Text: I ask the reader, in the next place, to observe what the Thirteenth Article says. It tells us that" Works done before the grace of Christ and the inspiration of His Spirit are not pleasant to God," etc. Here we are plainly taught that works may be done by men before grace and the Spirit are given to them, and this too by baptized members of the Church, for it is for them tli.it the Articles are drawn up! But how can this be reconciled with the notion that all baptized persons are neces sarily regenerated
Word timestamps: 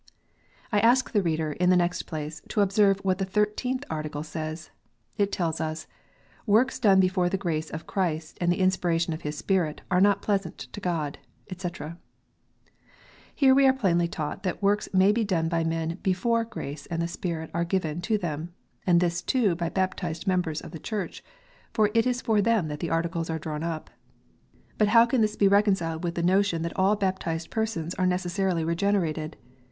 I 0.71 0.79
ask 0.79 1.11
the 1.11 1.21
reader, 1.21 1.51
in 1.51 1.69
the 1.69 1.77
next 1.77 2.07
place, 2.07 2.41
to 2.47 2.61
observe 2.61 2.97
what 3.05 3.19
the 3.19 3.23
Thirteenth 3.23 3.83
Article 3.87 4.23
says. 4.23 4.71
It 5.19 5.31
tells 5.31 5.61
us 5.61 5.83
that" 5.83 5.89
Works 6.51 6.79
done 6.79 6.99
before 6.99 7.29
the 7.29 7.37
grace 7.37 7.69
of 7.69 7.85
Christ 7.85 8.35
and 8.41 8.51
the 8.51 8.57
inspiration 8.61 9.13
of 9.13 9.21
His 9.21 9.37
Spirit 9.37 9.81
are 9.91 10.01
not 10.01 10.23
pleasant 10.23 10.57
to 10.57 10.79
God," 10.81 11.19
etc. 11.51 11.99
Here 13.35 13.53
we 13.53 13.67
are 13.67 13.73
plainly 13.73 14.07
taught 14.07 14.41
that 14.41 14.63
works 14.63 14.89
may 14.91 15.11
be 15.11 15.23
done 15.23 15.47
by 15.47 15.63
men 15.63 15.99
before 16.01 16.45
grace 16.45 16.87
and 16.87 16.99
the 16.99 17.07
Spirit 17.07 17.51
are 17.53 17.63
given 17.63 18.01
to 18.01 18.17
them, 18.17 18.55
and 18.87 19.01
this 19.01 19.21
too 19.21 19.53
by 19.53 19.69
baptized 19.69 20.25
members 20.25 20.61
of 20.61 20.71
the 20.71 20.79
Church, 20.79 21.23
for 21.73 21.91
it 21.93 22.07
is 22.07 22.23
for 22.23 22.41
them 22.41 22.69
tli.it 22.69 22.79
the 22.79 22.89
Articles 22.89 23.29
are 23.29 23.37
drawn 23.37 23.61
up! 23.61 23.91
But 24.79 24.87
how 24.87 25.05
can 25.05 25.21
this 25.21 25.35
be 25.35 25.47
reconciled 25.47 26.03
with 26.03 26.15
the 26.15 26.23
notion 26.23 26.63
that 26.63 26.75
all 26.75 26.95
baptized 26.95 27.51
persons 27.51 27.93
are 27.93 28.07
neces 28.07 28.33
sarily 28.39 28.65
regenerated 28.65 29.37